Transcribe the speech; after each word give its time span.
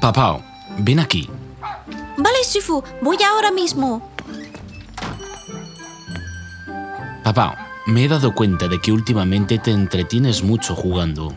Papá, 0.00 0.40
ven 0.78 0.98
aquí. 0.98 1.28
Vale, 2.16 2.38
Shifu, 2.44 2.82
voy 3.02 3.18
ahora 3.22 3.50
mismo. 3.50 4.10
Papá, 7.22 7.56
me 7.86 8.04
he 8.04 8.08
dado 8.08 8.34
cuenta 8.34 8.66
de 8.66 8.80
que 8.80 8.92
últimamente 8.92 9.58
te 9.58 9.70
entretienes 9.70 10.42
mucho 10.42 10.74
jugando. 10.74 11.34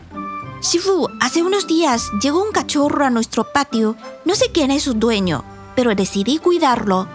Shifu, 0.62 1.08
hace 1.20 1.42
unos 1.42 1.66
días 1.66 2.10
llegó 2.22 2.42
un 2.42 2.52
cachorro 2.52 3.04
a 3.04 3.10
nuestro 3.10 3.44
patio. 3.52 3.96
No 4.24 4.34
sé 4.34 4.50
quién 4.50 4.70
es 4.70 4.84
su 4.84 4.94
dueño, 4.94 5.44
pero 5.76 5.94
decidí 5.94 6.38
cuidarlo. 6.38 7.06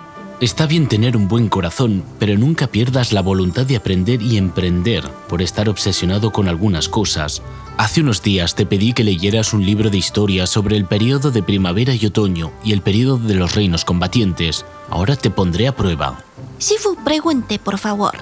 Está 0.42 0.68
bien 0.68 0.88
tener 0.88 1.18
un 1.18 1.28
buen 1.28 1.50
corazón, 1.50 2.02
pero 2.18 2.38
nunca 2.38 2.68
pierdas 2.68 3.12
la 3.12 3.22
voluntad 3.22 3.66
de 3.66 3.76
aprender 3.76 4.22
y 4.22 4.38
emprender 4.38 5.04
por 5.28 5.42
estar 5.42 5.68
obsesionado 5.68 6.32
con 6.32 6.48
algunas 6.48 6.88
cosas. 6.88 7.42
Hace 7.76 8.00
unos 8.00 8.24
días 8.24 8.56
te 8.56 8.66
pedí 8.66 8.94
que 8.94 9.04
leyeras 9.04 9.52
un 9.52 9.66
libro 9.66 9.90
de 9.90 9.98
historia 9.98 10.48
sobre 10.48 10.78
el 10.78 10.86
periodo 10.86 11.32
de 11.32 11.44
primavera 11.44 11.94
y 11.94 12.06
otoño 12.06 12.54
y 12.64 12.72
el 12.72 12.82
periodo 12.82 13.18
de 13.18 13.36
los 13.36 13.54
reinos 13.54 13.84
combatientes. 13.84 14.66
Ahora 14.90 15.18
te 15.18 15.30
pondré 15.30 15.68
a 15.68 15.76
prueba. 15.76 16.24
Shifu, 16.58 16.96
pregunte, 17.04 17.60
por 17.60 17.78
favor. 17.78 18.14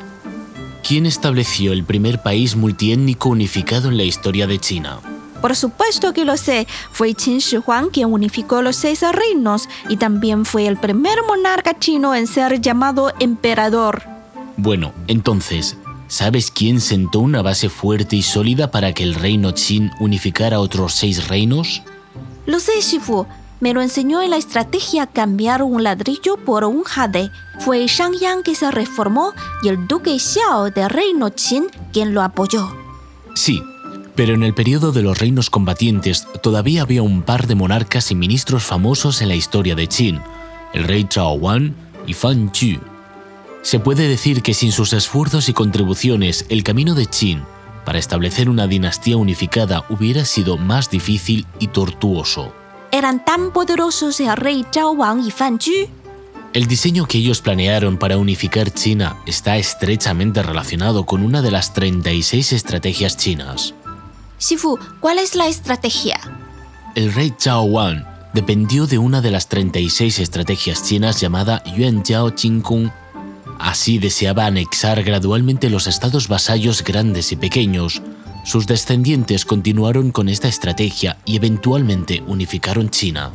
¿Quién 0.88 1.06
estableció 1.06 1.72
el 1.72 1.84
primer 1.84 2.24
país 2.24 2.56
multiétnico 2.56 3.30
unificado 3.30 3.90
en 3.90 3.98
la 3.98 4.04
historia 4.04 4.48
de 4.48 4.58
China? 4.58 5.02
Por 5.42 5.56
supuesto 5.56 6.14
que 6.14 6.26
lo 6.26 6.38
sé. 6.38 6.68
Fue 6.92 7.14
Qin 7.14 7.40
Shi 7.40 7.58
Huang 7.58 7.90
quien 7.90 8.12
unificó 8.12 8.62
los 8.62 8.76
seis 8.76 9.02
reinos 9.12 9.70
y 9.90 9.98
también 9.98 10.46
fue 10.46 10.68
el 10.68 10.78
primer 10.78 11.24
monarca 11.28 11.78
chino 11.78 12.16
en 12.16 12.28
ser 12.28 12.60
llamado 12.62 13.12
emperador. 13.20 14.04
Bueno, 14.58 14.94
entonces, 15.08 15.78
¿sabes 16.08 16.50
quién 16.52 16.82
sentó 16.82 17.20
una 17.20 17.42
base 17.42 17.70
fuerte 17.70 18.16
y 18.16 18.24
sólida 18.24 18.72
para 18.72 18.94
que 18.94 19.04
el 19.04 19.14
reino 19.14 19.54
Qin 19.54 19.92
unificara 20.00 20.60
otros 20.60 20.94
seis 20.94 21.28
reinos? 21.28 21.84
Lo 22.46 22.60
sé, 22.60 22.82
Shifu. 22.82 23.28
Me 23.60 23.74
lo 23.74 23.82
enseñó 23.82 24.22
en 24.22 24.30
la 24.30 24.38
estrategia 24.38 25.08
cambiar 25.08 25.64
un 25.64 25.84
ladrillo 25.84 26.38
por 26.38 26.64
un 26.64 26.84
jade. 26.84 27.32
Fue 27.60 27.88
Shang 27.88 28.14
Yang 28.14 28.44
que 28.44 28.56
se 28.56 28.70
reformó 28.70 29.34
y 29.64 29.70
el 29.70 29.88
duque 29.88 30.20
Xiao 30.20 30.70
del 30.70 30.90
reino 30.90 31.32
Qin 31.32 31.68
quien 31.92 32.14
lo 32.14 32.22
apoyó. 32.22 32.70
Sí, 33.34 33.62
pero 34.18 34.34
en 34.34 34.42
el 34.42 34.56
periodo 34.56 34.92
de 34.92 35.04
los 35.04 35.20
reinos 35.20 35.52
combatientes 35.52 36.28
todavía 36.42 36.82
había 36.82 37.04
un 37.04 37.22
par 37.22 37.46
de 37.46 37.54
monarcas 37.54 38.10
y 38.10 38.16
ministros 38.16 38.64
famosos 38.64 39.22
en 39.22 39.30
la 39.30 39.36
historia 39.36 39.76
de 39.76 39.88
Qin, 39.88 40.20
el 40.74 40.86
rey 40.86 41.06
Chao 41.08 41.34
Wan 41.34 41.76
y 42.08 42.14
Fan 42.14 42.52
Chu. 42.52 42.80
Se 43.62 43.80
puede 43.80 44.08
decir 44.08 44.42
que 44.42 44.56
sin 44.56 44.72
sus 44.72 44.92
esfuerzos 44.94 45.50
y 45.50 45.54
contribuciones 45.54 46.48
el 46.50 46.64
camino 46.64 46.96
de 46.96 47.06
Qin 47.06 47.44
para 47.86 48.00
establecer 48.00 48.50
una 48.50 48.66
dinastía 48.66 49.18
unificada 49.18 49.86
hubiera 49.88 50.26
sido 50.26 50.58
más 50.58 50.90
difícil 50.90 51.46
y 51.60 51.68
tortuoso. 51.68 52.52
¿Eran 52.92 53.24
tan 53.24 53.54
poderosos 53.54 54.20
el 54.20 54.36
rey 54.36 54.66
Zhao 54.74 54.94
Wang 54.94 55.24
y 55.28 55.30
Fan 55.30 55.60
Chu? 55.60 55.72
El 56.54 56.66
diseño 56.66 57.06
que 57.06 57.20
ellos 57.20 57.42
planearon 57.42 57.98
para 57.98 58.18
unificar 58.18 58.72
China 58.72 59.18
está 59.28 59.58
estrechamente 59.58 60.42
relacionado 60.42 61.06
con 61.06 61.22
una 61.22 61.44
de 61.44 61.52
las 61.52 61.74
36 61.74 62.54
estrategias 62.54 63.16
chinas. 63.16 63.76
Shifu, 64.40 64.78
¿cuál 65.00 65.20
es 65.20 65.36
la 65.36 65.48
estrategia? 65.48 66.20
El 66.96 67.14
rey 67.14 67.34
Zhao 67.38 67.64
Wan 67.64 68.06
dependió 68.34 68.86
de 68.86 69.00
una 69.00 69.22
de 69.22 69.32
las 69.32 69.50
36 69.50 70.20
estrategias 70.20 70.84
chinas 70.84 71.20
llamada 71.20 71.64
Yuan 71.76 72.04
Jiao 72.04 72.34
Kung. 72.62 72.90
Así 73.60 73.98
deseaba 73.98 74.46
anexar 74.46 75.04
gradualmente 75.04 75.72
los 75.72 75.88
estados 75.88 76.28
vasallos 76.28 76.84
grandes 76.84 77.32
y 77.32 77.36
pequeños. 77.36 78.02
Sus 78.46 78.68
descendientes 78.68 79.44
continuaron 79.44 80.12
con 80.12 80.30
esta 80.30 80.48
estrategia 80.48 81.18
y 81.26 81.36
eventualmente 81.36 82.24
unificaron 82.28 82.90
China. 82.90 83.32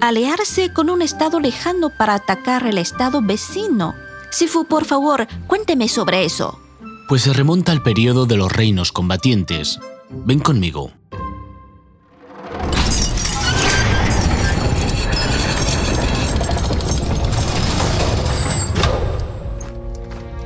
Aliarse 0.00 0.72
con 0.72 0.88
un 0.88 1.02
estado 1.02 1.38
lejano 1.38 1.90
para 1.96 2.14
atacar 2.14 2.66
el 2.66 2.78
estado 2.78 3.20
vecino. 3.20 3.94
Shifu, 4.32 4.64
por 4.64 4.86
favor, 4.86 5.28
cuénteme 5.46 5.88
sobre 5.88 6.24
eso. 6.24 6.58
Pues 7.06 7.22
se 7.22 7.34
remonta 7.34 7.72
al 7.72 7.82
periodo 7.82 8.24
de 8.24 8.36
los 8.36 8.50
reinos 8.50 8.90
combatientes, 8.90 9.78
Ven 10.24 10.38
conmigo. 10.38 10.92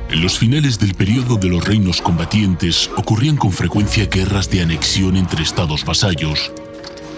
En 0.09 0.23
los 0.23 0.39
finales 0.39 0.79
del 0.79 0.95
periodo 0.95 1.35
de 1.35 1.49
los 1.49 1.63
reinos 1.63 2.01
combatientes 2.01 2.89
ocurrían 2.95 3.35
con 3.35 3.51
frecuencia 3.51 4.07
guerras 4.07 4.49
de 4.49 4.61
anexión 4.61 5.17
entre 5.17 5.43
estados 5.43 5.85
vasallos. 5.85 6.51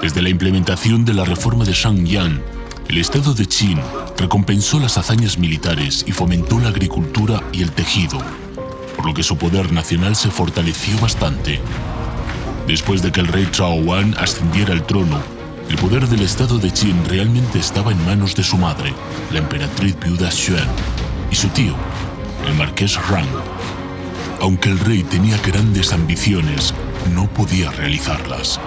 Desde 0.02 0.22
la 0.22 0.30
implementación 0.30 1.06
de 1.06 1.14
la 1.14 1.26
reforma 1.26 1.64
de 1.64 1.74
Shang 1.74 2.06
Yan, 2.06 2.42
el 2.90 2.98
estado 2.98 3.34
de 3.34 3.46
Qin 3.46 3.80
recompensó 4.18 4.80
las 4.80 4.98
hazañas 4.98 5.38
militares 5.38 6.04
y 6.08 6.12
fomentó 6.12 6.60
la 6.60 6.70
agricultura 6.70 7.42
y 7.54 7.62
el 7.62 7.72
tejido, 7.72 8.18
por 8.96 9.06
lo 9.06 9.14
que 9.14 9.24
su 9.24 9.38
poder 9.38 9.72
nacional 9.72 10.16
se 10.16 10.30
fortaleció 10.30 11.00
bastante. 11.00 11.60
Después 12.70 13.02
de 13.02 13.12
que 13.12 13.20
el 13.20 13.28
rey 13.28 13.48
Chao 13.52 13.82
Wan 13.82 14.16
ascendiera 14.20 14.74
al 14.74 14.86
trono, 14.86 15.20
el 15.70 15.76
poder 15.78 16.08
del 16.08 16.22
estado 16.22 16.60
de 16.60 16.70
Qin 16.70 17.04
realmente 17.06 17.58
estaba 17.58 17.92
en 17.92 18.06
manos 18.06 18.36
de 18.36 18.44
su 18.44 18.60
madre, 18.60 18.94
la 19.32 19.40
emperatriz 19.40 20.00
viuda 20.00 20.30
Xuan, 20.30 20.70
y 21.32 21.36
su 21.36 21.48
tío, 21.48 21.74
el 22.46 22.54
marqués 22.54 22.96
Rang. 23.10 23.26
Aunque 24.40 24.70
el 24.70 24.78
rey 24.78 25.02
tenía 25.02 25.40
grandes 25.40 25.92
ambiciones, 25.94 26.76
no 27.12 27.28
podía 27.34 27.72
realizarlas. 27.72 28.60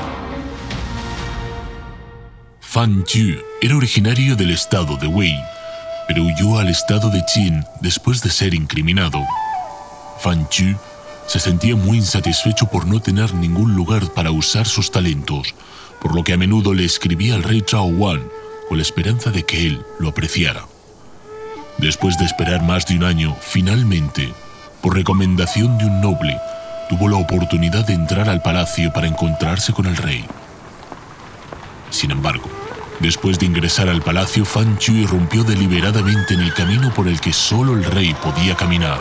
Fan 2.61 3.05
Yu 3.05 3.37
era 3.61 3.77
originario 3.77 4.35
del 4.35 4.51
estado 4.51 4.97
de 4.97 5.07
Wei, 5.07 5.39
pero 6.09 6.25
huyó 6.25 6.59
al 6.59 6.71
estado 6.71 7.09
de 7.09 7.23
Qin 7.33 7.65
después 7.81 8.21
de 8.21 8.31
ser 8.31 8.53
incriminado. 8.53 9.21
Fan 10.19 10.49
Yu 10.51 10.77
se 11.27 11.39
sentía 11.39 11.77
muy 11.77 11.99
insatisfecho 11.99 12.67
por 12.67 12.87
no 12.87 13.01
tener 13.01 13.35
ningún 13.35 13.75
lugar 13.75 14.13
para 14.13 14.31
usar 14.31 14.67
sus 14.67 14.91
talentos, 14.91 15.55
por 16.01 16.15
lo 16.15 16.25
que 16.25 16.33
a 16.33 16.37
menudo 16.37 16.75
le 16.75 16.85
escribía 16.85 17.35
al 17.35 17.43
rey 17.43 17.63
Chao 17.63 17.85
Wan 17.85 18.23
con 18.69 18.79
la 18.79 18.83
esperanza 18.83 19.31
de 19.31 19.45
que 19.45 19.67
él 19.67 19.85
lo 19.99 20.09
apreciara. 20.09 20.67
Después 21.79 22.19
de 22.19 22.25
esperar 22.25 22.63
más 22.63 22.87
de 22.87 22.97
un 22.97 23.05
año, 23.05 23.37
finalmente, 23.41 24.33
por 24.81 24.95
recomendación 24.95 25.79
de 25.79 25.87
un 25.87 26.01
noble, 26.01 26.39
tuvo 26.89 27.09
la 27.09 27.17
oportunidad 27.17 27.87
de 27.87 27.95
entrar 27.95 28.29
al 28.29 28.43
palacio 28.43 28.93
para 28.93 29.07
encontrarse 29.07 29.73
con 29.73 29.87
el 29.87 29.97
rey. 29.97 30.25
Sin 31.91 32.11
embargo, 32.11 32.49
después 33.01 33.39
de 33.39 33.47
ingresar 33.47 33.89
al 33.89 34.03
palacio, 34.03 34.45
Fan 34.45 34.79
Chu 34.79 34.93
irrumpió 34.93 35.45
deliberadamente 35.45 36.35
en 36.35 36.41
el 36.41 36.53
camino 36.53 36.93
por 36.93 37.09
el 37.09 37.21
que 37.21 37.33
solo 37.33 37.75
el 37.75 37.85
rey 37.85 38.15
podía 38.23 38.55
caminar 38.55 38.99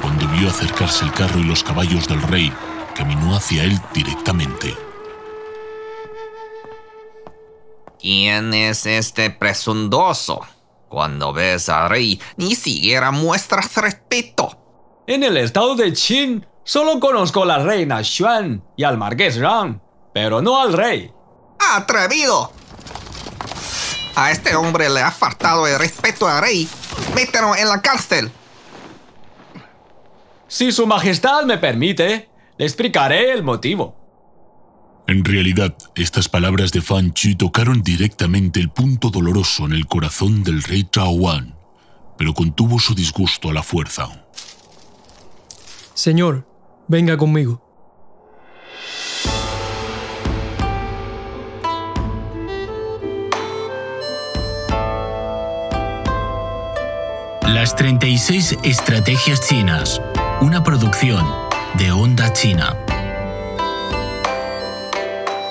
cuando 0.00 0.26
vio 0.28 0.48
acercarse 0.48 1.04
el 1.04 1.12
carro 1.12 1.38
y 1.38 1.44
los 1.44 1.62
caballos 1.62 2.08
del 2.08 2.22
rey, 2.22 2.52
caminó 2.94 3.36
hacia 3.36 3.64
él 3.64 3.78
directamente. 3.92 4.76
¿Quién 8.00 8.54
es 8.54 8.86
este 8.86 9.30
presuntuoso? 9.30 10.40
Cuando 10.88 11.32
ves 11.32 11.68
al 11.68 11.90
rey, 11.90 12.20
ni 12.36 12.54
siquiera 12.54 13.10
muestras 13.10 13.76
respeto. 13.76 14.58
En 15.06 15.22
el 15.22 15.36
estado 15.36 15.74
de 15.76 15.92
Qin, 15.92 16.46
solo 16.64 16.98
conozco 16.98 17.42
a 17.42 17.46
la 17.46 17.58
reina 17.58 18.02
Xuan 18.02 18.64
y 18.76 18.84
al 18.84 18.96
marqués 18.96 19.38
Rang, 19.38 19.80
pero 20.14 20.40
no 20.40 20.60
al 20.60 20.72
rey. 20.72 21.12
¡Atrevido! 21.74 22.52
A 24.16 24.30
este 24.30 24.56
hombre 24.56 24.88
le 24.88 25.02
ha 25.02 25.10
faltado 25.10 25.66
el 25.66 25.78
respeto 25.78 26.26
al 26.26 26.42
rey. 26.42 26.68
Mételo 27.14 27.54
en 27.54 27.68
la 27.68 27.80
cárcel. 27.80 28.32
Si 30.50 30.72
Su 30.72 30.84
Majestad 30.84 31.44
me 31.44 31.58
permite, 31.58 32.28
le 32.58 32.64
explicaré 32.64 33.30
el 33.32 33.44
motivo. 33.44 33.94
En 35.06 35.24
realidad, 35.24 35.76
estas 35.94 36.28
palabras 36.28 36.72
de 36.72 36.82
Fan 36.82 37.12
Chu 37.12 37.36
tocaron 37.36 37.82
directamente 37.82 38.58
el 38.58 38.68
punto 38.68 39.10
doloroso 39.10 39.64
en 39.66 39.72
el 39.72 39.86
corazón 39.86 40.42
del 40.42 40.64
rey 40.64 40.88
Chao 40.90 41.12
Wan, 41.12 41.54
pero 42.18 42.34
contuvo 42.34 42.80
su 42.80 42.96
disgusto 42.96 43.48
a 43.48 43.52
la 43.52 43.62
fuerza. 43.62 44.08
Señor, 45.94 46.48
venga 46.88 47.16
conmigo. 47.16 47.62
Las 57.46 57.76
36 57.76 58.58
estrategias 58.64 59.46
chinas 59.46 60.00
una 60.40 60.64
producción 60.64 61.26
de 61.76 61.92
Onda 61.92 62.32
China. 62.32 62.74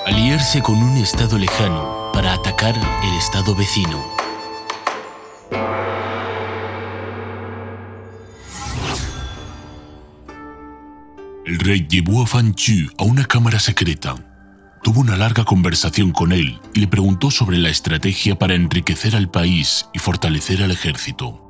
Aliarse 0.04 0.62
con 0.62 0.82
un 0.82 0.96
estado 0.96 1.38
lejano 1.38 2.10
para 2.12 2.32
atacar 2.32 2.74
el 2.76 3.14
estado 3.14 3.54
vecino. 3.54 4.02
El 11.46 11.58
rey 11.60 11.86
llevó 11.88 12.22
a 12.22 12.26
Fan 12.26 12.54
Chu 12.54 12.90
a 12.98 13.04
una 13.04 13.24
cámara 13.24 13.60
secreta. 13.60 14.16
tuvo 14.82 15.00
una 15.00 15.16
larga 15.16 15.44
conversación 15.44 16.10
con 16.10 16.32
él 16.32 16.58
y 16.74 16.80
le 16.80 16.88
preguntó 16.88 17.30
sobre 17.30 17.58
la 17.58 17.68
estrategia 17.68 18.38
para 18.38 18.54
enriquecer 18.54 19.14
al 19.14 19.30
país 19.30 19.86
y 19.92 19.98
fortalecer 19.98 20.62
al 20.62 20.70
ejército. 20.70 21.49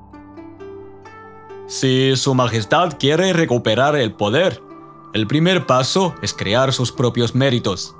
Si 1.70 2.16
Su 2.16 2.34
Majestad 2.34 2.98
quiere 2.98 3.32
recuperar 3.32 3.94
el 3.94 4.12
poder, 4.12 4.60
el 5.14 5.28
primer 5.28 5.66
paso 5.66 6.16
es 6.20 6.34
crear 6.34 6.72
sus 6.72 6.90
propios 6.90 7.36
méritos. 7.36 7.94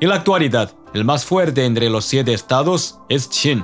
En 0.00 0.08
la 0.08 0.14
actualidad, 0.14 0.74
el 0.94 1.04
más 1.04 1.26
fuerte 1.26 1.66
entre 1.66 1.90
los 1.90 2.06
siete 2.06 2.32
estados 2.32 2.98
es 3.10 3.28
Qin. 3.28 3.62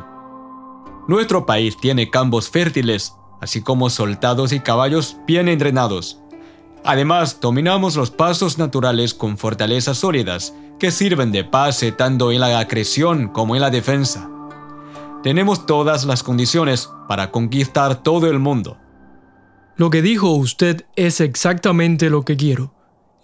Nuestro 1.08 1.46
país 1.46 1.78
tiene 1.78 2.10
campos 2.10 2.50
fértiles, 2.50 3.14
así 3.40 3.62
como 3.62 3.88
soldados 3.88 4.52
y 4.52 4.60
caballos 4.60 5.16
bien 5.26 5.48
entrenados. 5.48 6.20
Además, 6.84 7.40
dominamos 7.40 7.96
los 7.96 8.10
pasos 8.10 8.58
naturales 8.58 9.14
con 9.14 9.38
fortalezas 9.38 9.96
sólidas 9.96 10.52
que 10.78 10.90
sirven 10.90 11.32
de 11.32 11.44
base 11.44 11.92
tanto 11.92 12.30
en 12.30 12.40
la 12.40 12.58
agresión 12.58 13.28
como 13.28 13.54
en 13.54 13.62
la 13.62 13.70
defensa. 13.70 14.28
Tenemos 15.22 15.64
todas 15.64 16.04
las 16.04 16.22
condiciones 16.22 16.90
para 17.08 17.30
conquistar 17.30 18.02
todo 18.02 18.26
el 18.26 18.38
mundo. 18.38 18.83
Lo 19.76 19.90
que 19.90 20.02
dijo 20.02 20.30
usted 20.30 20.86
es 20.94 21.20
exactamente 21.20 22.10
lo 22.10 22.24
que 22.24 22.36
quiero. 22.36 22.72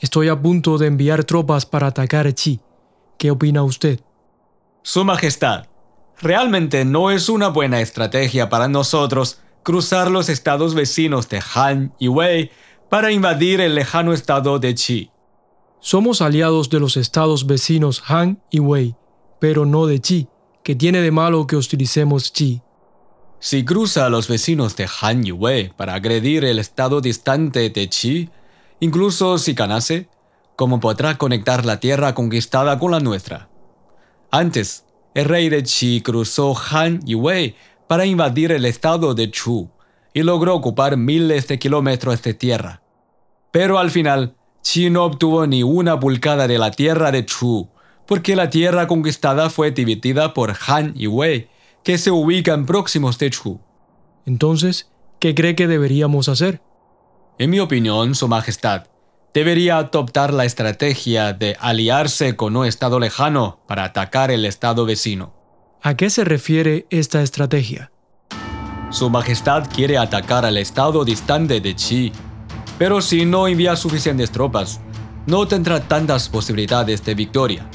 Estoy 0.00 0.28
a 0.28 0.40
punto 0.40 0.78
de 0.78 0.88
enviar 0.88 1.24
tropas 1.24 1.64
para 1.64 1.88
atacar 1.88 2.32
Chi. 2.32 2.60
¿Qué 3.18 3.30
opina 3.30 3.62
usted? 3.62 4.00
Su 4.82 5.04
Majestad, 5.04 5.66
realmente 6.20 6.84
no 6.84 7.10
es 7.10 7.28
una 7.28 7.48
buena 7.48 7.80
estrategia 7.80 8.48
para 8.48 8.66
nosotros 8.66 9.40
cruzar 9.62 10.10
los 10.10 10.28
estados 10.28 10.74
vecinos 10.74 11.28
de 11.28 11.42
Han 11.54 11.94
y 11.98 12.08
Wei 12.08 12.50
para 12.88 13.12
invadir 13.12 13.60
el 13.60 13.74
lejano 13.74 14.12
estado 14.12 14.58
de 14.58 14.74
Qi. 14.74 15.10
Somos 15.78 16.20
aliados 16.20 16.68
de 16.68 16.80
los 16.80 16.96
estados 16.96 17.46
vecinos 17.46 18.02
Han 18.08 18.42
y 18.50 18.58
Wei, 18.58 18.96
pero 19.38 19.66
no 19.66 19.86
de 19.86 20.00
Qi, 20.00 20.28
que 20.64 20.74
tiene 20.74 21.00
de 21.00 21.10
malo 21.10 21.46
que 21.46 21.56
hostilicemos 21.56 22.30
Qi. 22.30 22.62
Si 23.42 23.64
cruza 23.64 24.04
a 24.04 24.10
los 24.10 24.28
vecinos 24.28 24.76
de 24.76 24.86
Han 25.00 25.26
y 25.26 25.32
Wei 25.32 25.70
para 25.74 25.94
agredir 25.94 26.44
el 26.44 26.58
estado 26.58 27.00
distante 27.00 27.70
de 27.70 27.88
Qi, 27.88 28.28
incluso 28.80 29.38
si 29.38 29.54
ganase, 29.54 30.10
¿cómo 30.56 30.78
podrá 30.78 31.16
conectar 31.16 31.64
la 31.64 31.80
tierra 31.80 32.14
conquistada 32.14 32.78
con 32.78 32.90
la 32.90 33.00
nuestra? 33.00 33.48
Antes, 34.30 34.84
el 35.14 35.24
rey 35.24 35.48
de 35.48 35.62
Qi 35.62 36.02
cruzó 36.02 36.54
Han 36.70 37.00
y 37.06 37.14
Wei 37.14 37.56
para 37.86 38.04
invadir 38.04 38.52
el 38.52 38.66
estado 38.66 39.14
de 39.14 39.30
Chu 39.30 39.70
y 40.12 40.22
logró 40.22 40.54
ocupar 40.54 40.98
miles 40.98 41.48
de 41.48 41.58
kilómetros 41.58 42.20
de 42.20 42.34
tierra. 42.34 42.82
Pero 43.50 43.78
al 43.78 43.90
final, 43.90 44.36
Qi 44.62 44.90
no 44.90 45.06
obtuvo 45.06 45.46
ni 45.46 45.62
una 45.62 45.98
pulgada 45.98 46.46
de 46.46 46.58
la 46.58 46.72
tierra 46.72 47.10
de 47.10 47.24
Chu, 47.24 47.70
porque 48.06 48.36
la 48.36 48.50
tierra 48.50 48.86
conquistada 48.86 49.48
fue 49.48 49.70
dividida 49.70 50.34
por 50.34 50.54
Han 50.66 50.92
y 50.94 51.06
que 51.84 51.98
se 51.98 52.10
ubican 52.10 52.66
próximos 52.66 53.18
de 53.18 53.30
Chu. 53.30 53.60
Entonces, 54.26 54.90
¿qué 55.18 55.34
cree 55.34 55.54
que 55.54 55.66
deberíamos 55.66 56.28
hacer? 56.28 56.60
En 57.38 57.50
mi 57.50 57.60
opinión, 57.60 58.14
Su 58.14 58.28
Majestad, 58.28 58.84
debería 59.32 59.78
adoptar 59.78 60.34
la 60.34 60.44
estrategia 60.44 61.32
de 61.32 61.56
aliarse 61.60 62.36
con 62.36 62.56
un 62.56 62.66
estado 62.66 62.98
lejano 62.98 63.60
para 63.66 63.84
atacar 63.84 64.30
el 64.30 64.44
estado 64.44 64.84
vecino. 64.84 65.34
¿A 65.82 65.94
qué 65.94 66.10
se 66.10 66.24
refiere 66.24 66.86
esta 66.90 67.22
estrategia? 67.22 67.92
Su 68.90 69.08
Majestad 69.08 69.68
quiere 69.72 69.96
atacar 69.96 70.44
al 70.44 70.56
estado 70.56 71.04
distante 71.04 71.60
de 71.60 71.74
Qi, 71.74 72.12
pero 72.78 73.00
si 73.00 73.24
no 73.24 73.46
envía 73.46 73.76
suficientes 73.76 74.30
tropas, 74.30 74.80
no 75.26 75.46
tendrá 75.46 75.80
tantas 75.80 76.28
posibilidades 76.28 77.04
de 77.04 77.14
victoria. 77.14 77.70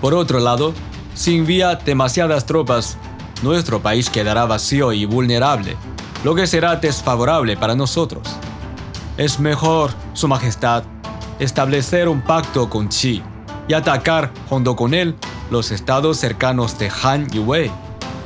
Por 0.00 0.14
otro 0.14 0.38
lado, 0.38 0.72
si 1.14 1.36
envía 1.36 1.74
demasiadas 1.74 2.46
tropas, 2.46 2.96
nuestro 3.42 3.80
país 3.80 4.10
quedará 4.10 4.46
vacío 4.46 4.92
y 4.92 5.04
vulnerable, 5.04 5.76
lo 6.24 6.34
que 6.34 6.46
será 6.46 6.76
desfavorable 6.76 7.56
para 7.56 7.74
nosotros. 7.74 8.22
Es 9.16 9.40
mejor, 9.40 9.90
Su 10.12 10.28
Majestad, 10.28 10.84
establecer 11.38 12.08
un 12.08 12.22
pacto 12.22 12.68
con 12.68 12.88
Qi 12.88 13.22
y 13.68 13.74
atacar 13.74 14.30
junto 14.48 14.76
con 14.76 14.94
él 14.94 15.16
los 15.50 15.70
estados 15.70 16.18
cercanos 16.18 16.78
de 16.78 16.90
Han 17.02 17.26
y 17.32 17.38
Wei, 17.38 17.70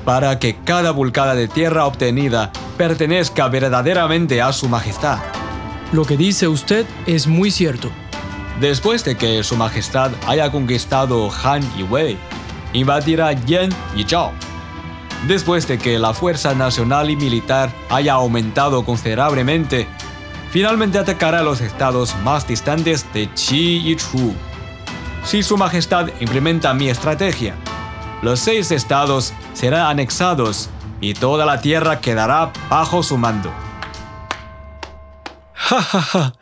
para 0.04 0.38
que 0.38 0.56
cada 0.64 0.90
vulcada 0.90 1.34
de 1.34 1.48
tierra 1.48 1.86
obtenida 1.86 2.52
pertenezca 2.76 3.48
verdaderamente 3.48 4.42
a 4.42 4.52
su 4.52 4.68
majestad. 4.68 5.18
Lo 5.92 6.04
que 6.04 6.16
dice 6.16 6.48
usted 6.48 6.86
es 7.06 7.26
muy 7.26 7.50
cierto. 7.50 7.88
Después 8.60 9.04
de 9.04 9.16
que 9.16 9.42
su 9.42 9.56
majestad 9.56 10.12
haya 10.26 10.50
conquistado 10.50 11.30
Han 11.42 11.62
y 11.78 11.82
Wei, 11.82 12.18
invadirá 12.72 13.32
Yan 13.32 13.70
y 13.96 14.04
Zhao. 14.04 14.32
Después 15.26 15.66
de 15.66 15.78
que 15.78 15.98
la 15.98 16.12
fuerza 16.12 16.54
nacional 16.54 17.08
y 17.08 17.16
militar 17.16 17.72
haya 17.88 18.12
aumentado 18.12 18.84
considerablemente, 18.84 19.86
finalmente 20.50 20.98
atacará 20.98 21.42
los 21.42 21.62
estados 21.62 22.14
más 22.22 22.46
distantes 22.46 23.06
de 23.14 23.28
Qi 23.30 23.90
y 23.90 23.96
Chu. 23.96 24.34
Si 25.24 25.42
Su 25.42 25.56
Majestad 25.56 26.08
implementa 26.20 26.74
mi 26.74 26.90
estrategia, 26.90 27.54
los 28.20 28.38
seis 28.38 28.70
estados 28.70 29.32
serán 29.54 29.86
anexados 29.86 30.68
y 31.00 31.14
toda 31.14 31.46
la 31.46 31.62
tierra 31.62 32.00
quedará 32.00 32.52
bajo 32.68 33.02
su 33.02 33.16
mando. 33.16 33.50
Ja, 35.66 35.80
ja, 35.80 36.02
ja. 36.02 36.34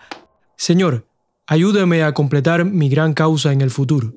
Señor, 0.56 1.06
ayúdeme 1.46 2.02
a 2.02 2.12
completar 2.12 2.64
mi 2.64 2.88
gran 2.88 3.14
causa 3.14 3.52
en 3.52 3.61
el 3.61 3.70
futuro. 3.70 4.12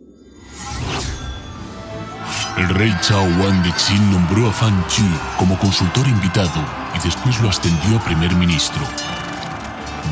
El 2.57 2.69
rey 2.69 2.95
Chao 3.01 3.21
Wan 3.21 3.63
de 3.63 3.71
Qin 3.73 4.11
nombró 4.11 4.47
a 4.47 4.53
Fan 4.53 4.85
Chu 4.87 5.03
como 5.37 5.59
consultor 5.59 6.07
invitado 6.07 6.63
y 6.95 6.99
después 7.03 7.37
lo 7.41 7.49
ascendió 7.49 7.97
a 7.97 8.03
primer 8.03 8.33
ministro. 8.35 8.81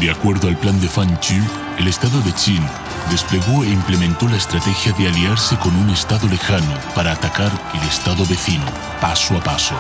De 0.01 0.11
acuerdo 0.11 0.49
al 0.49 0.57
plan 0.57 0.77
de 0.81 0.89
Fan 0.89 1.17
Chu, 1.21 1.35
el 1.79 1.87
estado 1.87 2.19
de 2.21 2.33
Qin 2.33 2.61
desplegó 3.09 3.63
e 3.63 3.69
implementó 3.69 4.27
la 4.27 4.35
estrategia 4.35 4.91
de 4.91 5.07
aliarse 5.07 5.57
con 5.57 5.73
un 5.73 5.89
estado 5.89 6.27
lejano 6.27 6.73
para 6.93 7.13
atacar 7.13 7.51
el 7.75 7.87
estado 7.87 8.25
vecino, 8.25 8.65
paso 8.99 9.37
a 9.37 9.41
paso. 9.41 9.75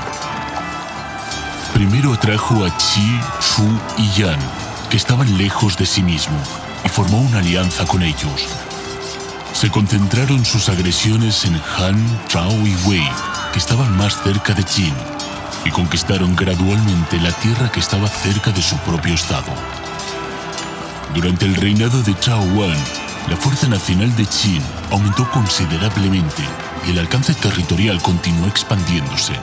Primero 1.73 2.13
atrajo 2.13 2.63
a 2.63 2.69
Qi, 2.77 3.19
Shu 3.41 3.79
y 3.97 4.09
Yan, 4.11 4.39
que 4.89 4.95
estaban 4.95 5.37
lejos 5.37 5.75
de 5.75 5.85
sí 5.85 6.01
mismo, 6.01 6.37
y 6.85 6.87
formó 6.87 7.19
una 7.19 7.39
alianza 7.39 7.85
con 7.85 8.03
ellos. 8.03 8.47
Se 9.53 9.69
concentraron 9.69 10.43
sus 10.43 10.67
agresiones 10.67 11.45
en 11.45 11.55
Han, 11.77 12.19
Zhao 12.27 12.51
y 12.67 12.75
Wei, 12.87 13.07
que 13.53 13.59
estaban 13.59 13.95
más 13.95 14.21
cerca 14.23 14.53
de 14.53 14.63
Qin, 14.63 14.93
y 15.63 15.69
conquistaron 15.69 16.35
gradualmente 16.35 17.19
la 17.21 17.31
tierra 17.31 17.71
que 17.71 17.79
estaba 17.79 18.07
cerca 18.07 18.51
de 18.51 18.61
su 18.61 18.75
propio 18.79 19.13
estado. 19.13 19.53
Durante 21.13 21.45
el 21.45 21.55
reinado 21.55 22.01
de 22.01 22.17
Chao 22.19 22.43
Wan, 22.55 22.75
la 23.29 23.37
fuerza 23.37 23.67
nacional 23.67 24.13
de 24.15 24.25
Qin 24.25 24.61
aumentó 24.91 25.29
considerablemente 25.29 26.43
y 26.87 26.91
el 26.91 26.99
alcance 26.99 27.33
territorial 27.35 28.01
continuó 28.01 28.47
expandiéndose, 28.47 29.33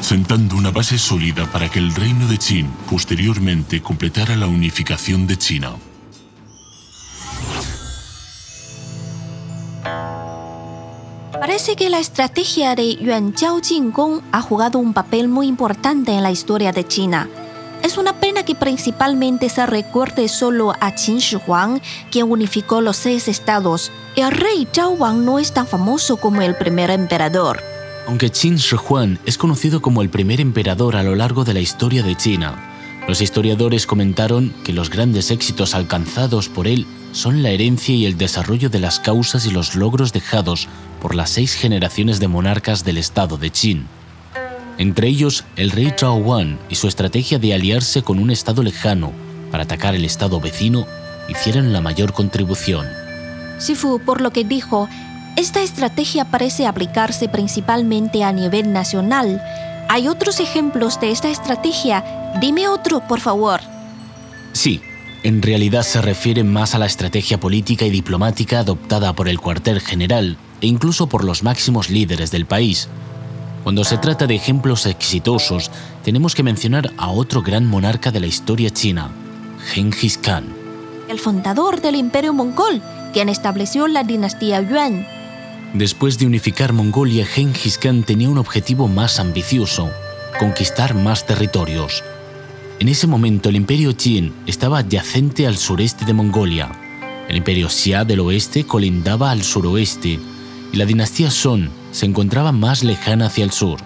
sentando 0.00 0.56
una 0.56 0.70
base 0.70 0.98
sólida 0.98 1.50
para 1.50 1.68
que 1.68 1.80
el 1.80 1.94
reino 1.94 2.28
de 2.28 2.38
Qin 2.38 2.70
posteriormente 2.88 3.82
completara 3.82 4.36
la 4.36 4.46
unificación 4.46 5.26
de 5.26 5.36
China. 5.36 5.72
Parece 11.40 11.76
que 11.76 11.90
la 11.90 11.98
estrategia 11.98 12.74
de 12.74 12.96
Yuan 12.96 13.34
Jiao 13.34 13.60
Jingong 13.60 14.22
ha 14.32 14.40
jugado 14.40 14.78
un 14.78 14.94
papel 14.94 15.28
muy 15.28 15.46
importante 15.46 16.12
en 16.12 16.22
la 16.22 16.30
historia 16.30 16.72
de 16.72 16.86
China. 16.86 17.28
Es 17.82 17.98
una 17.98 18.14
pena 18.14 18.42
que 18.42 18.54
principalmente 18.54 19.48
se 19.48 19.66
recuerde 19.66 20.28
solo 20.28 20.72
a 20.80 20.92
Qin 20.94 21.18
Shi 21.18 21.36
Huang, 21.46 21.80
quien 22.10 22.30
unificó 22.30 22.80
los 22.80 22.96
seis 22.96 23.28
estados. 23.28 23.92
El 24.16 24.30
rey 24.32 24.66
Zhao 24.72 24.92
Wang 24.92 25.24
no 25.24 25.38
es 25.38 25.52
tan 25.52 25.66
famoso 25.66 26.16
como 26.16 26.42
el 26.42 26.56
primer 26.56 26.90
emperador. 26.90 27.62
Aunque 28.06 28.30
Qin 28.30 28.56
Shi 28.56 28.76
Huang 28.76 29.18
es 29.26 29.36
conocido 29.36 29.82
como 29.82 30.02
el 30.02 30.08
primer 30.08 30.40
emperador 30.40 30.96
a 30.96 31.02
lo 31.02 31.14
largo 31.14 31.44
de 31.44 31.54
la 31.54 31.60
historia 31.60 32.02
de 32.02 32.16
China, 32.16 32.75
los 33.08 33.20
historiadores 33.20 33.86
comentaron 33.86 34.52
que 34.64 34.72
los 34.72 34.90
grandes 34.90 35.30
éxitos 35.30 35.74
alcanzados 35.74 36.48
por 36.48 36.66
él 36.66 36.86
son 37.12 37.42
la 37.42 37.50
herencia 37.50 37.94
y 37.94 38.04
el 38.04 38.18
desarrollo 38.18 38.68
de 38.68 38.80
las 38.80 39.00
causas 39.00 39.46
y 39.46 39.50
los 39.50 39.76
logros 39.76 40.12
dejados 40.12 40.68
por 41.00 41.14
las 41.14 41.30
seis 41.30 41.54
generaciones 41.54 42.18
de 42.18 42.28
monarcas 42.28 42.84
del 42.84 42.98
estado 42.98 43.38
de 43.38 43.50
Qin. 43.50 43.86
Entre 44.78 45.08
ellos, 45.08 45.44
el 45.56 45.70
rey 45.70 45.92
Zhao 45.96 46.16
Wan 46.16 46.58
y 46.68 46.74
su 46.74 46.88
estrategia 46.88 47.38
de 47.38 47.54
aliarse 47.54 48.02
con 48.02 48.18
un 48.18 48.30
estado 48.30 48.62
lejano 48.62 49.12
para 49.50 49.64
atacar 49.64 49.94
el 49.94 50.04
estado 50.04 50.40
vecino 50.40 50.86
hicieron 51.28 51.72
la 51.72 51.80
mayor 51.80 52.12
contribución. 52.12 52.86
Sifu, 53.58 54.00
por 54.00 54.20
lo 54.20 54.32
que 54.32 54.44
dijo, 54.44 54.88
esta 55.36 55.62
estrategia 55.62 56.26
parece 56.26 56.66
aplicarse 56.66 57.28
principalmente 57.28 58.24
a 58.24 58.32
nivel 58.32 58.72
nacional. 58.72 59.42
¿Hay 59.88 60.08
otros 60.08 60.40
ejemplos 60.40 61.00
de 61.00 61.10
esta 61.10 61.28
estrategia? 61.28 62.04
Dime 62.40 62.68
otro, 62.68 63.00
por 63.06 63.20
favor. 63.20 63.60
Sí, 64.52 64.80
en 65.22 65.42
realidad 65.42 65.82
se 65.82 66.02
refiere 66.02 66.42
más 66.44 66.74
a 66.74 66.78
la 66.78 66.86
estrategia 66.86 67.38
política 67.38 67.84
y 67.84 67.90
diplomática 67.90 68.60
adoptada 68.60 69.12
por 69.12 69.28
el 69.28 69.40
cuartel 69.40 69.80
general 69.80 70.36
e 70.60 70.66
incluso 70.66 71.06
por 71.08 71.24
los 71.24 71.42
máximos 71.42 71.88
líderes 71.88 72.30
del 72.30 72.46
país. 72.46 72.88
Cuando 73.62 73.84
se 73.84 73.98
trata 73.98 74.26
de 74.26 74.34
ejemplos 74.34 74.86
exitosos, 74.86 75.70
tenemos 76.04 76.34
que 76.34 76.42
mencionar 76.42 76.92
a 76.96 77.08
otro 77.08 77.42
gran 77.42 77.66
monarca 77.66 78.10
de 78.10 78.20
la 78.20 78.26
historia 78.26 78.70
china, 78.70 79.10
Genghis 79.72 80.18
Khan. 80.18 80.54
El 81.08 81.18
fundador 81.20 81.80
del 81.80 81.96
imperio 81.96 82.32
mongol, 82.32 82.82
quien 83.12 83.28
estableció 83.28 83.86
la 83.88 84.04
dinastía 84.04 84.60
Yuan. 84.60 85.06
Después 85.74 86.18
de 86.18 86.26
unificar 86.26 86.72
Mongolia, 86.72 87.26
Genghis 87.26 87.78
Khan 87.78 88.02
tenía 88.02 88.28
un 88.28 88.38
objetivo 88.38 88.88
más 88.88 89.18
ambicioso, 89.20 89.90
conquistar 90.38 90.94
más 90.94 91.26
territorios. 91.26 92.02
En 92.78 92.88
ese 92.88 93.06
momento 93.06 93.48
el 93.48 93.56
imperio 93.56 93.96
Qin 93.96 94.32
estaba 94.46 94.78
adyacente 94.78 95.46
al 95.46 95.56
sureste 95.56 96.04
de 96.04 96.12
Mongolia. 96.12 96.70
El 97.28 97.36
imperio 97.36 97.68
Xia 97.68 98.04
del 98.04 98.20
oeste 98.20 98.64
colindaba 98.66 99.30
al 99.30 99.42
suroeste 99.42 100.20
y 100.72 100.76
la 100.76 100.84
dinastía 100.84 101.30
Song 101.30 101.68
se 101.90 102.06
encontraba 102.06 102.52
más 102.52 102.84
lejana 102.84 103.26
hacia 103.26 103.44
el 103.44 103.50
sur. 103.50 103.80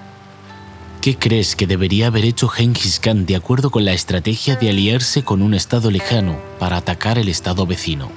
¿Qué 1.01 1.17
crees 1.17 1.57
que 1.57 1.67
debería 1.67 2.09
haber 2.09 2.25
hecho 2.25 2.49
Genghis 2.49 3.01
Khan 3.01 3.25
de 3.27 3.37
acuerdo 3.37 3.71
con 3.71 3.85
la 3.85 3.95
estrategia 3.95 4.57
de 4.57 4.69
aliarse 4.69 5.23
con 5.23 5.41
un 5.41 5.55
estado 5.55 5.91
lejano 5.91 6.39
para 6.59 6.77
atacar 6.77 7.17
el 7.19 7.29
estado 7.29 7.67
vecino? 7.67 8.11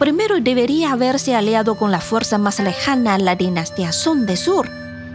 Primero 0.00 0.40
debería 0.40 0.92
haberse 0.92 1.36
aliado 1.36 1.74
con 1.74 1.92
la 1.92 2.00
fuerza 2.00 2.38
más 2.38 2.58
lejana, 2.58 3.18
la 3.18 3.36
dinastía 3.36 3.92
Song 3.92 4.20
del 4.20 4.38
sur, 4.38 4.66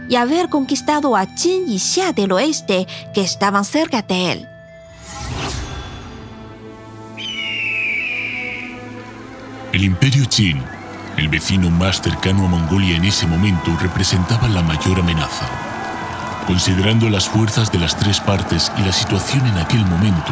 y 0.08 0.14
haber 0.14 0.48
conquistado 0.48 1.16
a 1.16 1.26
Qin 1.26 1.64
y 1.66 1.80
Xia 1.80 2.12
del 2.12 2.30
oeste, 2.30 2.86
que 3.12 3.20
estaban 3.20 3.64
cerca 3.64 4.02
de 4.02 4.30
él. 4.30 4.48
El 9.72 9.82
imperio 9.82 10.24
Qin, 10.28 10.62
el 11.16 11.28
vecino 11.30 11.68
más 11.68 12.00
cercano 12.00 12.44
a 12.44 12.48
Mongolia 12.48 12.94
en 12.96 13.06
ese 13.06 13.26
momento, 13.26 13.76
representaba 13.82 14.46
la 14.46 14.62
mayor 14.62 15.00
amenaza. 15.00 15.46
Considerando 16.46 17.10
las 17.10 17.28
fuerzas 17.28 17.72
de 17.72 17.80
las 17.80 17.98
tres 17.98 18.20
partes 18.20 18.70
y 18.78 18.82
la 18.82 18.92
situación 18.92 19.44
en 19.48 19.58
aquel 19.58 19.84
momento, 19.84 20.30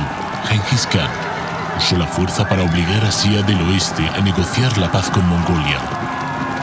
Genghis 0.49 0.87
Khan 0.87 1.34
usó 1.78 1.97
la 1.97 2.07
fuerza 2.07 2.49
para 2.49 2.62
obligar 2.62 3.04
a 3.04 3.11
Xia 3.11 3.43
del 3.43 3.61
oeste 3.62 4.07
a 4.09 4.21
negociar 4.21 4.76
la 4.78 4.90
paz 4.90 5.11
con 5.11 5.26
Mongolia. 5.28 5.78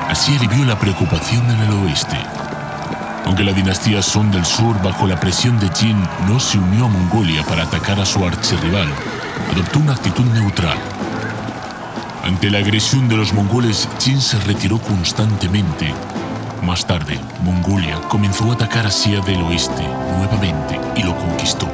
Así 0.10 0.36
alivió 0.36 0.66
la 0.66 0.78
preocupación 0.78 1.50
en 1.50 1.60
el 1.62 1.74
oeste. 1.84 2.18
Aunque 3.26 3.44
la 3.44 3.54
dinastía 3.54 4.02
Song 4.02 4.32
del 4.32 4.46
sur, 4.46 4.82
bajo 4.82 5.08
la 5.08 5.20
presión 5.20 5.60
de 5.60 5.70
Qin, 5.70 6.02
no 6.28 6.40
se 6.40 6.58
unió 6.58 6.86
a 6.86 6.90
Mongolia 6.90 7.44
para 7.44 7.64
atacar 7.64 8.00
a 8.00 8.06
su 8.06 8.26
archirrival, 8.26 8.88
adoptó 9.52 9.80
una 9.80 9.94
actitud 9.94 10.26
neutral 10.26 10.78
ante 12.24 12.52
la 12.52 12.60
agresión 12.60 13.10
de 13.10 13.18
los 13.18 13.34
mongoles, 13.34 13.90
Qin 13.98 14.22
se 14.22 14.40
retiró 14.42 14.78
constantemente. 14.78 15.92
Más 16.62 16.86
tarde, 16.86 17.20
Mongolia 17.44 18.00
comenzó 18.10 18.52
a 18.52 18.54
atacar 18.54 18.86
a 18.86 18.92
Xia 18.92 19.22
del 19.22 19.42
oeste 19.42 19.82
nuevamente 20.18 20.80
y 20.96 21.02
lo 21.02 21.18
conquistó. 21.18 21.68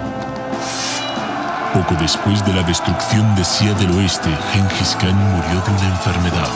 Poco 1.74 1.96
después 2.00 2.44
de 2.46 2.54
la 2.54 2.64
destrucción 2.64 3.36
de 3.36 3.44
Xia 3.44 3.74
del 3.74 3.92
oeste, 3.92 4.30
Genghis 4.54 4.96
Khan 5.00 5.16
murió 5.16 5.62
de 5.62 5.72
una 5.72 5.88
enfermedad. 5.96 6.48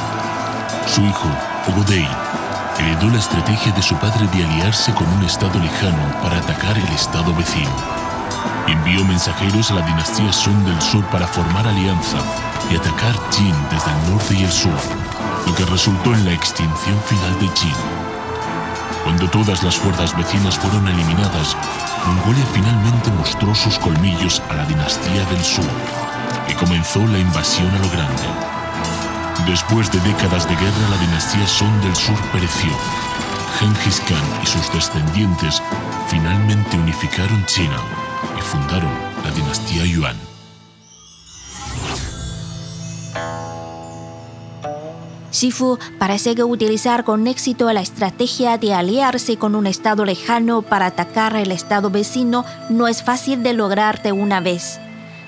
Su 0.88 1.01
hijo, 1.01 1.27
Ogodei, 1.68 2.08
heredó 2.80 3.10
la 3.10 3.20
estrategia 3.20 3.72
de 3.74 3.82
su 3.82 3.96
padre 3.96 4.25
de 4.34 4.46
aliarse 4.46 4.94
con 4.94 5.08
un 5.10 5.24
estado 5.24 5.60
lejano 5.60 6.22
para 6.24 6.38
atacar 6.38 6.77
el 6.77 6.88
estado 6.94 7.36
vecino. 7.36 7.70
Envió 8.68 9.03
mensajeros 9.06 9.70
a 9.72 9.75
la 9.75 9.86
dinastía 9.86 10.32
Song 10.32 10.63
del 10.63 10.82
sur 10.82 11.03
para 11.08 11.27
formar 11.27 11.68
alianza 11.68 12.18
y 12.72 12.77
atacar 12.77 13.13
Qin 13.32 13.56
desde 13.70 13.91
el 13.91 14.12
norte 14.12 14.34
y 14.34 14.44
el 14.44 14.51
sur, 14.51 14.80
lo 15.46 15.53
que 15.53 15.65
resultó 15.65 16.15
en 16.15 16.25
la 16.25 16.32
extinción 16.32 17.00
final 17.06 17.39
de 17.39 17.48
Qin. 17.53 17.75
Cuando 19.03 19.30
todas 19.30 19.62
las 19.63 19.75
fuerzas 19.75 20.15
vecinas 20.15 20.58
fueron 20.58 20.88
eliminadas, 20.88 21.58
Mongolia 22.05 22.46
finalmente 22.53 23.12
mostró 23.12 23.53
sus 23.53 23.77
colmillos 23.79 24.41
a 24.50 24.55
la 24.55 24.65
dinastía 24.65 25.24
del 25.25 25.43
sur 25.43 25.65
y 26.50 26.53
comenzó 26.53 27.05
la 27.08 27.20
invasión 27.20 27.70
a 27.70 27.79
lo 27.79 27.89
grande. 27.89 28.24
Después 29.46 29.91
de 29.91 30.00
décadas 30.01 30.48
de 30.48 30.55
guerra, 30.55 30.89
la 30.89 30.98
dinastía 30.98 31.48
Song 31.48 31.74
del 31.81 31.96
sur 31.96 32.20
pereció. 32.31 32.72
Genghis 33.60 34.01
Khan 34.08 34.43
y 34.43 34.46
sus 34.46 34.72
descendientes 34.74 35.62
finalmente 36.08 36.77
unificaron 36.77 37.46
China 37.46 37.77
y 38.38 38.41
fundaron 38.41 38.91
la 39.24 39.31
dinastía 39.31 39.86
Yuan. 39.86 40.31
Shifu 45.42 45.80
parece 45.98 46.36
que 46.36 46.44
utilizar 46.44 47.04
con 47.04 47.26
éxito 47.26 47.74
la 47.74 47.82
estrategia 47.82 48.60
de 48.60 48.76
aliarse 48.76 49.38
con 49.38 49.56
un 49.56 49.66
estado 49.66 50.06
lejano 50.06 50.62
para 50.62 50.86
atacar 50.86 51.36
el 51.36 51.52
estado 51.52 51.90
vecino 51.90 52.46
no 52.70 52.88
es 52.88 53.02
fácil 53.02 53.42
de 53.42 53.54
lograr 53.54 54.04
de 54.04 54.12
una 54.12 54.40
vez. 54.40 54.80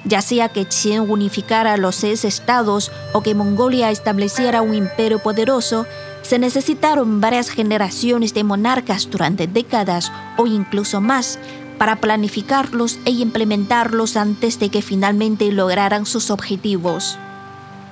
Ya 0.06 0.22
sea 0.22 0.50
que 0.50 0.66
Qin 0.66 1.00
unificara 1.00 1.78
los 1.78 1.96
seis 1.96 2.26
estados 2.26 2.92
o 3.14 3.24
que 3.24 3.34
Mongolia 3.34 3.90
estableciera 3.90 4.62
un 4.62 4.76
imperio 4.76 5.18
poderoso, 5.18 5.88
se 6.22 6.38
necesitaron 6.38 7.20
varias 7.20 7.50
generaciones 7.50 8.36
de 8.36 8.44
monarcas 8.44 9.10
durante 9.10 9.48
décadas 9.48 10.12
o 10.38 10.46
incluso 10.46 11.02
más 11.02 11.40
para 11.80 11.96
planificarlos 11.96 13.00
e 13.06 13.10
implementarlos 13.10 14.16
antes 14.16 14.60
de 14.60 14.70
que 14.70 14.84
finalmente 14.84 15.52
lograran 15.52 16.06
sus 16.06 16.30
objetivos. 16.30 17.18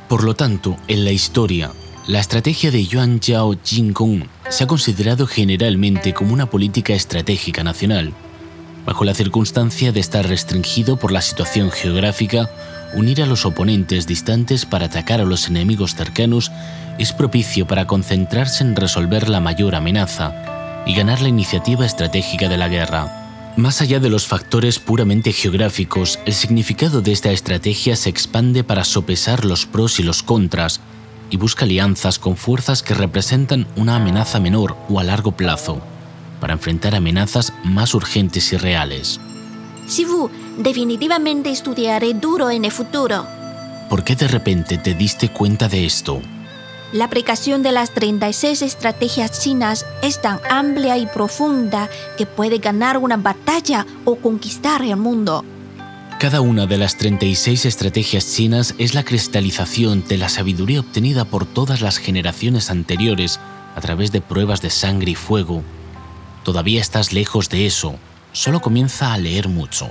Por 0.07 0.23
lo 0.23 0.35
tanto, 0.35 0.77
en 0.87 1.03
la 1.03 1.11
historia, 1.11 1.71
la 2.07 2.19
estrategia 2.19 2.71
de 2.71 2.83
Yuan 2.83 3.19
Zhao 3.21 3.55
Jingkong 3.63 4.27
se 4.49 4.63
ha 4.63 4.67
considerado 4.67 5.27
generalmente 5.27 6.13
como 6.13 6.33
una 6.33 6.49
política 6.49 6.93
estratégica 6.93 7.63
nacional. 7.63 8.11
Bajo 8.85 9.05
la 9.05 9.13
circunstancia 9.13 9.91
de 9.91 9.99
estar 9.99 10.27
restringido 10.27 10.97
por 10.97 11.11
la 11.11 11.21
situación 11.21 11.69
geográfica, 11.69 12.49
unir 12.95 13.21
a 13.21 13.27
los 13.27 13.45
oponentes 13.45 14.07
distantes 14.07 14.65
para 14.65 14.87
atacar 14.87 15.21
a 15.21 15.25
los 15.25 15.47
enemigos 15.47 15.93
cercanos 15.93 16.51
es 16.97 17.13
propicio 17.13 17.67
para 17.67 17.85
concentrarse 17.85 18.63
en 18.63 18.75
resolver 18.75 19.29
la 19.29 19.39
mayor 19.39 19.75
amenaza 19.75 20.83
y 20.87 20.95
ganar 20.95 21.21
la 21.21 21.29
iniciativa 21.29 21.85
estratégica 21.85 22.49
de 22.49 22.57
la 22.57 22.67
guerra. 22.67 23.53
Más 23.57 23.79
allá 23.81 23.99
de 23.99 24.09
los 24.09 24.25
factores 24.25 24.79
puramente 24.79 25.33
geográficos, 25.33 26.17
el 26.25 26.33
significado 26.33 27.01
de 27.01 27.11
esta 27.11 27.31
estrategia 27.31 27.95
se 27.95 28.09
expande 28.09 28.63
para 28.63 28.85
sopesar 28.85 29.45
los 29.45 29.67
pros 29.67 29.99
y 29.99 30.03
los 30.03 30.23
contras 30.23 30.81
y 31.31 31.37
busca 31.37 31.65
alianzas 31.65 32.19
con 32.19 32.37
fuerzas 32.37 32.83
que 32.83 32.93
representan 32.93 33.65
una 33.75 33.95
amenaza 33.95 34.39
menor 34.39 34.75
o 34.89 34.99
a 34.99 35.03
largo 35.03 35.31
plazo, 35.31 35.81
para 36.39 36.53
enfrentar 36.53 36.93
amenazas 36.93 37.53
más 37.63 37.95
urgentes 37.95 38.53
y 38.53 38.57
reales. 38.57 39.19
Shifu, 39.87 40.29
definitivamente 40.57 41.49
estudiaré 41.49 42.13
duro 42.13 42.51
en 42.51 42.65
el 42.65 42.71
futuro. 42.71 43.25
¿Por 43.89 44.03
qué 44.03 44.15
de 44.15 44.27
repente 44.27 44.77
te 44.77 44.93
diste 44.93 45.29
cuenta 45.29 45.67
de 45.67 45.85
esto? 45.85 46.21
La 46.93 47.05
aplicación 47.05 47.63
de 47.63 47.71
las 47.71 47.91
36 47.91 48.61
estrategias 48.61 49.39
chinas 49.41 49.85
es 50.01 50.21
tan 50.21 50.39
amplia 50.49 50.97
y 50.97 51.05
profunda 51.05 51.89
que 52.17 52.25
puede 52.25 52.57
ganar 52.57 52.97
una 52.97 53.15
batalla 53.15 53.85
o 54.03 54.17
conquistar 54.17 54.81
el 54.81 54.97
mundo. 54.97 55.45
Cada 56.21 56.39
una 56.39 56.67
de 56.67 56.77
las 56.77 56.97
36 56.97 57.65
estrategias 57.65 58.31
chinas 58.31 58.75
es 58.77 58.93
la 58.93 59.03
cristalización 59.03 60.07
de 60.07 60.19
la 60.19 60.29
sabiduría 60.29 60.81
obtenida 60.81 61.25
por 61.25 61.47
todas 61.47 61.81
las 61.81 61.97
generaciones 61.97 62.69
anteriores 62.69 63.39
a 63.75 63.81
través 63.81 64.11
de 64.11 64.21
pruebas 64.21 64.61
de 64.61 64.69
sangre 64.69 65.09
y 65.09 65.15
fuego. 65.15 65.63
Todavía 66.43 66.79
estás 66.79 67.11
lejos 67.11 67.49
de 67.49 67.65
eso, 67.65 67.95
solo 68.33 68.59
comienza 68.59 69.13
a 69.13 69.17
leer 69.17 69.49
mucho. 69.49 69.89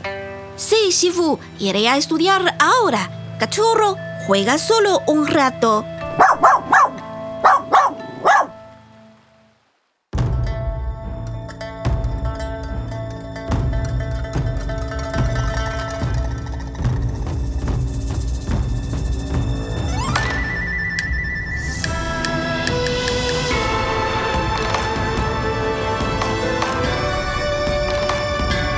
Sí, 0.55 0.77
Shifu, 0.91 1.41
iré 1.59 1.89
a 1.89 1.97
estudiar 1.97 2.57
ahora. 2.61 3.37
Cachorro, 3.41 3.97
juega 4.29 4.57
solo 4.59 5.03
un 5.09 5.27
rato. 5.27 5.85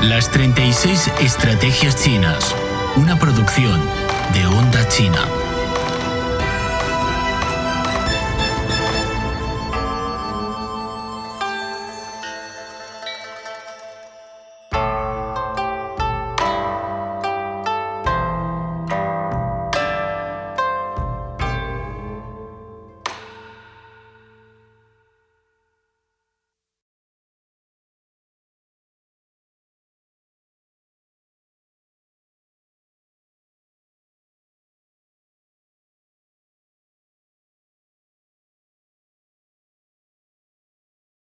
Las 0.03 0.29
36 0.33 1.13
Estrategias 1.21 1.95
Chinas, 1.95 2.57
una 2.97 3.17
producción 3.17 3.81
de 4.35 4.47
Onda 4.47 4.89
China. 4.89 5.42